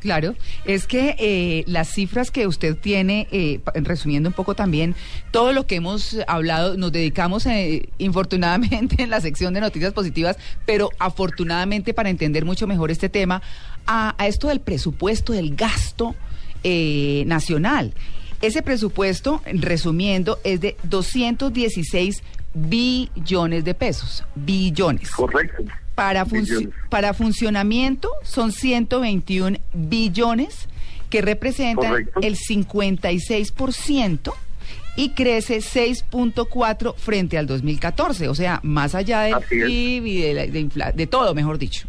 Claro, 0.00 0.34
es 0.64 0.86
que 0.86 1.14
eh, 1.18 1.64
las 1.66 1.88
cifras 1.88 2.30
que 2.30 2.46
usted 2.46 2.76
tiene, 2.76 3.28
eh, 3.30 3.60
resumiendo 3.74 4.30
un 4.30 4.32
poco 4.32 4.54
también, 4.54 4.94
todo 5.30 5.52
lo 5.52 5.66
que 5.66 5.76
hemos 5.76 6.16
hablado, 6.26 6.76
nos 6.76 6.90
dedicamos 6.90 7.44
eh, 7.46 7.88
infortunadamente 7.98 9.02
en 9.02 9.10
la 9.10 9.20
sección 9.20 9.54
de 9.54 9.60
noticias 9.60 9.92
positivas, 9.92 10.36
pero 10.66 10.90
afortunadamente 10.98 11.92
para 11.92 12.08
entender 12.10 12.44
mucho 12.44 12.66
mejor 12.66 12.90
este 12.90 13.08
tema, 13.08 13.42
a, 13.86 14.14
a 14.18 14.26
esto 14.26 14.48
del 14.48 14.60
presupuesto, 14.60 15.32
del 15.32 15.54
gasto 15.54 16.14
eh, 16.62 17.24
nacional. 17.26 17.94
Ese 18.42 18.62
presupuesto, 18.62 19.40
resumiendo, 19.46 20.38
es 20.44 20.60
de 20.60 20.76
216 20.82 22.22
billones 22.54 23.64
de 23.64 23.74
pesos, 23.74 24.24
billones. 24.34 25.10
Correcto. 25.10 25.62
Para, 25.94 26.24
funci- 26.24 26.42
Billones. 26.58 26.68
para 26.88 27.12
funcionamiento 27.14 28.08
son 28.22 28.52
121 28.52 29.58
billones 29.72 30.68
que 31.10 31.20
representan 31.20 31.90
Correcto. 31.90 32.20
el 32.22 32.36
56% 32.36 34.32
y 34.96 35.10
crece 35.10 35.58
6.4 35.58 36.94
frente 36.96 37.38
al 37.38 37.46
2014, 37.46 38.28
o 38.28 38.34
sea, 38.34 38.60
más 38.62 38.94
allá 38.94 39.20
del. 39.22 39.36
PIB 39.48 40.06
y 40.06 40.20
de, 40.22 40.34
la- 40.34 40.46
de 40.46 40.60
infla- 40.60 40.92
de 40.92 41.06
todo, 41.06 41.34
mejor 41.34 41.58
dicho. 41.58 41.86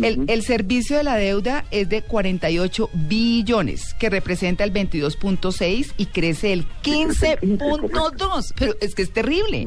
El, 0.00 0.24
el 0.28 0.42
servicio 0.42 0.96
de 0.96 1.04
la 1.04 1.16
deuda 1.16 1.64
es 1.70 1.88
de 1.88 2.02
48 2.02 2.90
billones, 2.92 3.94
que 3.94 4.10
representa 4.10 4.64
el 4.64 4.72
22.6 4.72 5.92
y 5.96 6.06
crece 6.06 6.22
el 6.32 6.32
crece 6.32 6.52
el 6.52 6.66
15, 6.82 7.40
15.2. 7.40 8.52
Pero 8.56 8.74
es 8.80 8.94
que 8.94 9.02
es 9.02 9.12
terrible. 9.12 9.66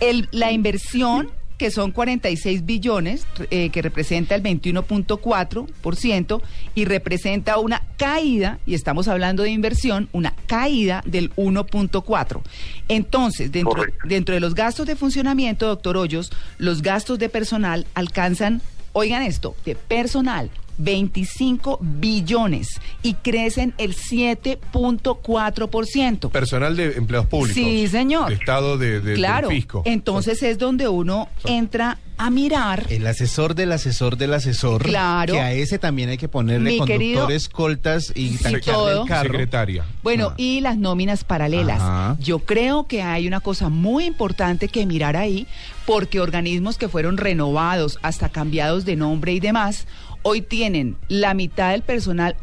El, 0.00 0.28
la 0.32 0.50
inversión, 0.52 1.30
que 1.58 1.70
son 1.70 1.92
46 1.92 2.64
billones, 2.66 3.26
eh, 3.50 3.70
que 3.70 3.82
representa 3.82 4.34
el 4.34 4.42
21.4% 4.42 6.42
y 6.74 6.84
representa 6.84 7.58
una 7.58 7.82
caída, 7.96 8.58
y 8.66 8.74
estamos 8.74 9.08
hablando 9.08 9.42
de 9.42 9.50
inversión, 9.50 10.08
una 10.12 10.34
caída 10.46 11.02
del 11.06 11.34
1.4%. 11.36 12.42
Entonces, 12.88 13.50
dentro, 13.52 13.72
Correcto. 13.72 14.06
dentro 14.06 14.34
de 14.34 14.40
los 14.40 14.54
gastos 14.54 14.86
de 14.86 14.96
funcionamiento, 14.96 15.66
doctor 15.66 15.96
Hoyos, 15.96 16.30
los 16.58 16.82
gastos 16.82 17.18
de 17.18 17.30
personal 17.30 17.86
alcanzan, 17.94 18.60
oigan 18.98 19.22
esto, 19.22 19.54
de 19.66 19.74
personal. 19.74 20.50
25 20.78 21.78
billones 21.80 22.80
y 23.02 23.14
crecen 23.14 23.74
el 23.78 23.94
7.4%. 23.96 26.30
Personal 26.30 26.76
de 26.76 26.92
empleados 26.96 27.28
públicos. 27.28 27.54
Sí, 27.54 27.86
señor. 27.88 28.28
De 28.28 28.34
Estado 28.34 28.78
de, 28.78 29.00
de- 29.00 29.14
Claro, 29.14 29.48
del 29.48 29.56
fisco. 29.56 29.82
entonces 29.84 30.42
es 30.42 30.58
donde 30.58 30.88
uno 30.88 31.28
entra 31.44 31.98
a 32.18 32.30
mirar. 32.30 32.86
El 32.88 33.06
asesor 33.06 33.54
del 33.54 33.72
asesor 33.72 34.16
del 34.16 34.32
asesor. 34.32 34.82
Claro. 34.82 35.34
Que 35.34 35.40
a 35.40 35.52
ese 35.52 35.78
también 35.78 36.08
hay 36.08 36.16
que 36.16 36.28
ponerle 36.28 36.70
Mi 36.70 36.78
querido- 36.80 37.20
conductores, 37.20 37.48
coltas 37.50 38.10
y 38.14 38.30
Sí, 38.30 38.38
tanquearle 38.42 38.72
todo. 38.72 39.02
el 39.02 39.08
carro. 39.08 39.30
Secretaria. 39.32 39.84
Bueno, 40.02 40.28
Ah. 40.30 40.34
y 40.38 40.60
las 40.62 40.78
nóminas 40.78 41.24
paralelas. 41.24 41.80
Ajá. 41.82 42.16
Yo 42.20 42.38
creo 42.38 42.86
que 42.86 43.02
hay 43.02 43.26
una 43.28 43.40
cosa 43.40 43.68
muy 43.68 44.04
importante 44.06 44.68
que 44.68 44.86
mirar 44.86 45.14
ahí, 45.16 45.46
porque 45.84 46.18
organismos 46.20 46.78
que 46.78 46.88
fueron 46.88 47.18
renovados, 47.18 47.98
hasta 48.02 48.30
cambiados 48.30 48.86
de 48.86 48.96
nombre 48.96 49.34
y 49.34 49.40
demás, 49.40 49.86
hoy 50.26 50.42
tienen 50.42 50.96
la 51.08 51.34
mitad 51.34 51.70
del 51.70 51.82
personal 51.82 52.34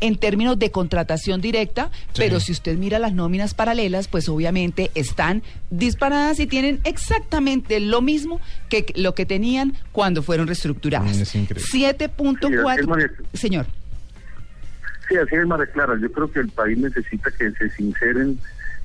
en 0.00 0.16
términos 0.16 0.58
de 0.58 0.70
contratación 0.72 1.40
directa, 1.40 1.90
pero 2.16 2.40
si 2.40 2.50
usted 2.52 2.76
mira 2.76 2.98
las 2.98 3.12
nóminas 3.12 3.54
paralelas, 3.54 4.08
pues 4.08 4.28
obviamente 4.28 4.90
están 4.96 5.42
disparadas 5.70 6.40
y 6.40 6.46
tienen 6.48 6.80
exactamente 6.84 7.78
lo 7.80 8.00
mismo 8.00 8.40
que 8.68 8.86
lo 8.96 9.14
que 9.14 9.24
tenían 9.24 9.74
cuando 9.92 10.22
fueron 10.22 10.46
reestructuradas. 10.48 11.16
Mm, 11.16 11.22
es 11.22 11.34
increíble. 11.36 11.68
7.4. 11.72 13.10
Sí, 13.32 13.38
Señor. 13.38 13.66
Sí, 15.08 15.16
así 15.16 15.34
es, 15.36 15.46
María 15.46 15.66
Clara. 15.66 15.94
Yo 16.00 16.10
creo 16.12 16.30
que 16.30 16.40
el 16.40 16.48
país 16.48 16.76
necesita 16.78 17.30
que 17.38 17.50
se 17.52 17.70
sinceren 17.70 18.38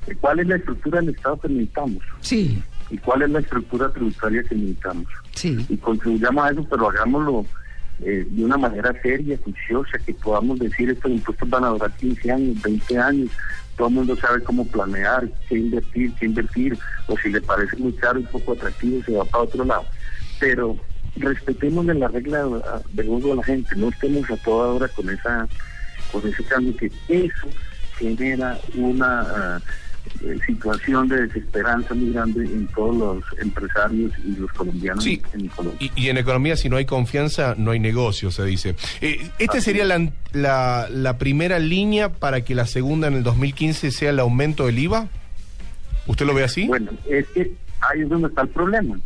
eh, 0.06 0.14
cuál 0.20 0.38
es 0.40 0.46
la 0.46 0.56
estructura 0.56 1.00
del 1.00 1.10
Estado 1.10 1.40
que 1.40 1.48
necesitamos 1.48 2.02
Sí, 2.20 2.62
y 2.90 2.98
cuál 2.98 3.22
es 3.22 3.30
la 3.30 3.40
estructura 3.40 3.92
tributaria 3.92 4.42
que 4.44 4.54
necesitamos. 4.54 5.06
sí. 5.34 5.64
Y 5.68 5.76
contribuyamos 5.76 6.44
a 6.44 6.50
eso, 6.50 6.66
pero 6.68 6.88
hagámoslo 6.90 7.46
eh, 8.02 8.26
de 8.28 8.44
una 8.44 8.56
manera 8.56 8.92
seria, 9.02 9.38
juiciosa, 9.42 9.98
que 9.98 10.14
podamos 10.14 10.58
decir 10.58 10.90
estos 10.90 11.10
impuestos 11.10 11.48
van 11.48 11.64
a 11.64 11.68
durar 11.68 11.92
15 11.92 12.32
años, 12.32 12.62
20 12.62 12.98
años. 12.98 13.30
Todo 13.76 13.88
el 13.88 13.94
mundo 13.94 14.16
sabe 14.16 14.42
cómo 14.42 14.66
planear, 14.66 15.28
qué 15.48 15.58
invertir, 15.58 16.12
qué 16.14 16.26
invertir, 16.26 16.78
o 17.08 17.16
si 17.18 17.30
le 17.30 17.40
parece 17.40 17.76
muy 17.76 17.92
caro 17.94 18.20
y 18.20 18.24
poco 18.24 18.52
atractivo, 18.52 19.02
se 19.04 19.12
va 19.12 19.24
para 19.24 19.44
otro 19.44 19.64
lado. 19.64 19.84
Pero 20.40 20.76
respetemos 21.16 21.84
la 21.86 22.08
regla 22.08 22.44
de- 22.44 22.62
del 22.92 23.06
juego 23.06 23.32
a 23.32 23.36
la 23.36 23.44
gente, 23.44 23.74
no 23.76 23.88
estemos 23.88 24.28
a 24.30 24.36
toda 24.38 24.68
hora 24.72 24.88
con 24.88 25.08
esa 25.10 25.46
con 26.12 26.26
ese 26.28 26.44
cambio 26.44 26.76
que 26.76 26.90
eso 27.08 27.48
genera 27.98 28.58
una 28.76 29.20
ah, 29.22 29.60
eh, 30.22 30.38
situación 30.46 31.08
de 31.08 31.26
desesperanza 31.26 31.94
muy 31.94 32.12
grande 32.12 32.44
en 32.44 32.66
todos 32.68 32.96
los 32.96 33.40
empresarios 33.40 34.12
y 34.24 34.36
los 34.36 34.52
colombianos 34.52 35.02
Sí. 35.04 35.20
en 35.32 35.48
Colombia. 35.48 35.90
Y, 35.96 36.02
y 36.04 36.08
en 36.08 36.18
economía, 36.18 36.56
si 36.56 36.68
no 36.68 36.76
hay 36.76 36.84
confianza, 36.84 37.54
no 37.58 37.70
hay 37.72 37.80
negocio, 37.80 38.30
se 38.30 38.44
dice. 38.44 38.76
Eh, 39.00 39.28
¿Esta 39.38 39.60
sería 39.60 39.84
la, 39.84 40.10
la, 40.32 40.88
la 40.90 41.18
primera 41.18 41.58
línea 41.58 42.10
para 42.12 42.42
que 42.42 42.54
la 42.54 42.66
segunda 42.66 43.08
en 43.08 43.14
el 43.14 43.22
2015 43.22 43.90
sea 43.90 44.10
el 44.10 44.20
aumento 44.20 44.66
del 44.66 44.78
IVA? 44.78 45.08
¿Usted 46.06 46.26
lo 46.26 46.34
ve 46.34 46.44
así? 46.44 46.66
Bueno, 46.66 46.90
es 47.08 47.26
que 47.28 47.52
ahí 47.80 48.02
es 48.02 48.08
donde 48.08 48.28
está 48.28 48.42
el 48.42 48.48
problema, 48.48 48.98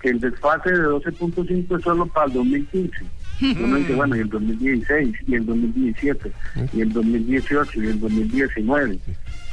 que 0.00 0.10
el 0.10 0.20
desfase 0.20 0.70
de 0.70 0.78
12.5 0.78 1.76
es 1.78 1.82
solo 1.84 2.06
para 2.06 2.26
el 2.26 2.32
2015. 2.34 2.90
Uno 3.38 3.76
dice, 3.76 3.94
bueno, 3.94 4.16
y 4.16 4.20
el 4.20 4.30
2016, 4.30 5.14
y 5.26 5.34
el 5.34 5.44
2017, 5.44 6.32
y 6.72 6.80
el 6.80 6.92
2018, 6.92 7.82
y 7.82 7.86
el 7.88 8.00
2019. 8.00 8.98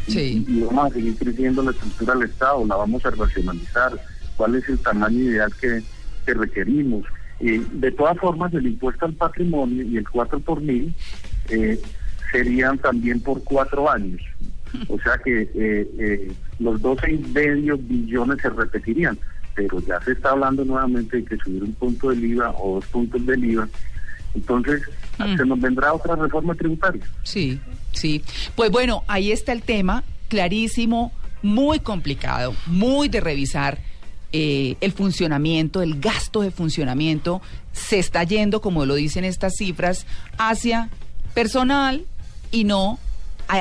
Sí. 0.08 0.46
Y, 0.48 0.60
y 0.60 0.62
vamos 0.62 0.92
a 0.92 0.94
seguir 0.96 1.16
creciendo 1.18 1.64
la 1.64 1.72
estructura 1.72 2.14
del 2.16 2.30
Estado, 2.30 2.66
la 2.66 2.76
vamos 2.76 3.06
a 3.06 3.12
racionalizar, 3.12 3.94
cuál 4.36 4.56
es 4.56 4.68
el 4.70 4.80
tamaño 4.80 5.20
ideal 5.20 5.52
que, 5.60 5.82
que 6.26 6.34
requerimos. 6.34 7.06
Y 7.40 7.58
de 7.58 7.92
todas 7.92 8.18
formas, 8.18 8.54
el 8.54 8.68
impuesto 8.68 9.06
al 9.06 9.14
patrimonio 9.14 9.84
y 9.84 9.98
el 9.98 10.08
4 10.08 10.40
por 10.40 10.62
mil 10.62 10.94
eh, 11.50 11.80
serían 12.32 12.78
también 12.78 13.20
por 13.20 13.44
cuatro 13.44 13.90
años. 13.90 14.22
O 14.88 14.98
sea 15.00 15.18
que 15.24 15.42
eh, 15.54 15.88
eh, 16.00 16.32
los 16.60 16.82
12 16.82 17.12
y 17.12 17.18
medio 17.34 17.78
billones 17.78 18.42
se 18.42 18.50
repetirían, 18.50 19.18
pero 19.56 19.80
ya 19.82 20.02
se 20.02 20.14
está 20.14 20.32
hablando 20.32 20.66
nuevamente 20.66 21.18
de 21.18 21.26
que 21.26 21.38
subir 21.38 21.64
un 21.64 21.74
punto 21.74 22.10
del 22.10 22.24
IVA 22.24 22.50
o 22.58 22.76
dos 22.76 22.86
puntos 22.88 23.24
del 23.26 23.44
IVA 23.46 23.68
Entonces, 24.34 24.82
Mm. 25.20 25.38
se 25.38 25.46
nos 25.46 25.62
vendrá 25.62 25.94
otra 25.94 26.16
reforma 26.16 26.56
tributaria. 26.56 27.04
Sí, 27.24 27.60
sí. 27.94 28.22
Pues 28.56 28.70
bueno, 28.72 29.04
ahí 29.08 29.32
está 29.32 29.52
el 29.54 29.62
tema, 29.64 30.04
clarísimo, 30.28 31.12
muy 31.42 31.80
complicado, 31.80 32.56
muy 32.68 33.08
de 33.08 33.22
revisar. 33.22 33.80
eh, 34.36 34.78
el 34.82 34.92
funcionamiento, 34.92 35.82
el 35.84 36.00
gasto 36.00 36.42
de 36.42 36.50
funcionamiento 36.50 37.40
se 37.72 38.00
está 38.00 38.24
yendo, 38.24 38.62
como 38.62 38.86
lo 38.86 38.96
dicen 38.96 39.24
estas 39.24 39.54
cifras, 39.56 40.08
hacia 40.40 40.90
personal 41.36 42.06
y 42.52 42.64
no 42.64 42.98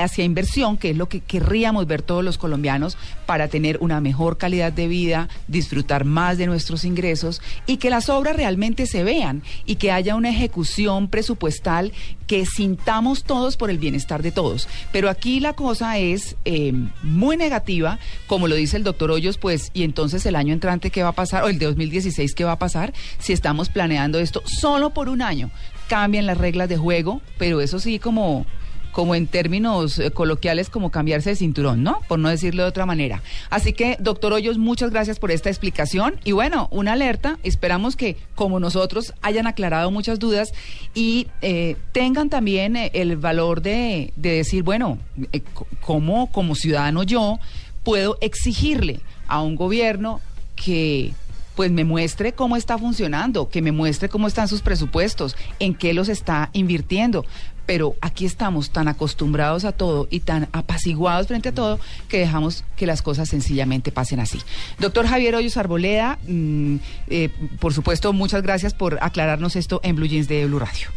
hacia 0.00 0.24
inversión, 0.24 0.76
que 0.76 0.90
es 0.90 0.96
lo 0.96 1.08
que 1.08 1.20
querríamos 1.20 1.86
ver 1.86 2.02
todos 2.02 2.24
los 2.24 2.38
colombianos 2.38 2.96
para 3.26 3.48
tener 3.48 3.78
una 3.80 4.00
mejor 4.00 4.38
calidad 4.38 4.72
de 4.72 4.88
vida, 4.88 5.28
disfrutar 5.48 6.04
más 6.04 6.38
de 6.38 6.46
nuestros 6.46 6.84
ingresos 6.84 7.40
y 7.66 7.76
que 7.76 7.90
las 7.90 8.08
obras 8.08 8.36
realmente 8.36 8.86
se 8.86 9.04
vean 9.04 9.42
y 9.66 9.76
que 9.76 9.90
haya 9.92 10.14
una 10.14 10.30
ejecución 10.30 11.08
presupuestal 11.08 11.92
que 12.26 12.46
sintamos 12.46 13.24
todos 13.24 13.56
por 13.56 13.70
el 13.70 13.78
bienestar 13.78 14.22
de 14.22 14.32
todos. 14.32 14.68
Pero 14.90 15.10
aquí 15.10 15.40
la 15.40 15.52
cosa 15.52 15.98
es 15.98 16.36
eh, 16.44 16.72
muy 17.02 17.36
negativa, 17.36 17.98
como 18.26 18.48
lo 18.48 18.54
dice 18.54 18.76
el 18.76 18.84
doctor 18.84 19.10
Hoyos, 19.10 19.38
pues, 19.38 19.70
y 19.74 19.82
entonces 19.82 20.24
el 20.26 20.36
año 20.36 20.52
entrante, 20.52 20.90
¿qué 20.90 21.02
va 21.02 21.10
a 21.10 21.14
pasar? 21.14 21.44
O 21.44 21.48
el 21.48 21.58
de 21.58 21.66
2016, 21.66 22.34
¿qué 22.34 22.44
va 22.44 22.52
a 22.52 22.58
pasar? 22.58 22.92
Si 23.18 23.32
estamos 23.32 23.68
planeando 23.68 24.18
esto 24.18 24.42
solo 24.46 24.90
por 24.90 25.08
un 25.08 25.22
año. 25.22 25.50
Cambian 25.88 26.26
las 26.26 26.38
reglas 26.38 26.68
de 26.68 26.78
juego, 26.78 27.20
pero 27.38 27.60
eso 27.60 27.78
sí 27.78 27.98
como 27.98 28.46
como 28.92 29.14
en 29.14 29.26
términos 29.26 29.98
eh, 29.98 30.10
coloquiales, 30.10 30.70
como 30.70 30.90
cambiarse 30.90 31.30
de 31.30 31.36
cinturón, 31.36 31.82
¿no? 31.82 32.00
Por 32.08 32.18
no 32.18 32.28
decirlo 32.28 32.62
de 32.62 32.68
otra 32.68 32.86
manera. 32.86 33.22
Así 33.50 33.72
que, 33.72 33.96
doctor 33.98 34.32
Hoyos, 34.32 34.58
muchas 34.58 34.90
gracias 34.90 35.18
por 35.18 35.30
esta 35.30 35.48
explicación. 35.48 36.16
Y 36.24 36.32
bueno, 36.32 36.68
una 36.70 36.92
alerta, 36.92 37.38
esperamos 37.42 37.96
que, 37.96 38.16
como 38.34 38.60
nosotros, 38.60 39.14
hayan 39.22 39.46
aclarado 39.46 39.90
muchas 39.90 40.18
dudas 40.18 40.52
y 40.94 41.26
eh, 41.40 41.76
tengan 41.92 42.30
también 42.30 42.76
eh, 42.76 42.90
el 42.94 43.16
valor 43.16 43.62
de, 43.62 44.12
de 44.16 44.30
decir, 44.30 44.62
bueno, 44.62 44.98
eh, 45.32 45.42
¿cómo 45.80 46.30
como 46.30 46.54
ciudadano 46.54 47.02
yo 47.02 47.38
puedo 47.84 48.18
exigirle 48.20 49.00
a 49.26 49.42
un 49.42 49.56
gobierno 49.56 50.20
que 50.54 51.12
pues 51.54 51.70
me 51.70 51.84
muestre 51.84 52.32
cómo 52.32 52.56
está 52.56 52.78
funcionando, 52.78 53.48
que 53.48 53.62
me 53.62 53.72
muestre 53.72 54.08
cómo 54.08 54.26
están 54.26 54.48
sus 54.48 54.62
presupuestos, 54.62 55.36
en 55.58 55.74
qué 55.74 55.92
los 55.92 56.08
está 56.08 56.50
invirtiendo. 56.54 57.26
Pero 57.66 57.94
aquí 58.00 58.24
estamos 58.24 58.70
tan 58.70 58.88
acostumbrados 58.88 59.64
a 59.64 59.72
todo 59.72 60.08
y 60.10 60.20
tan 60.20 60.48
apaciguados 60.52 61.28
frente 61.28 61.50
a 61.50 61.54
todo 61.54 61.78
que 62.08 62.18
dejamos 62.18 62.64
que 62.76 62.86
las 62.86 63.02
cosas 63.02 63.28
sencillamente 63.28 63.92
pasen 63.92 64.20
así. 64.20 64.40
Doctor 64.78 65.06
Javier 65.06 65.34
Hoyos 65.34 65.56
Arboleda, 65.56 66.18
mm, 66.26 66.76
eh, 67.08 67.30
por 67.60 67.72
supuesto, 67.72 68.12
muchas 68.12 68.42
gracias 68.42 68.74
por 68.74 68.98
aclararnos 69.00 69.56
esto 69.56 69.80
en 69.82 69.96
Blue 69.96 70.06
Jeans 70.06 70.28
de 70.28 70.46
Blue 70.46 70.58
Radio. 70.58 70.88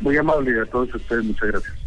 Muy 0.00 0.16
amable 0.16 0.60
a 0.60 0.66
todos 0.66 0.94
ustedes, 0.94 1.24
muchas 1.24 1.48
gracias. 1.48 1.81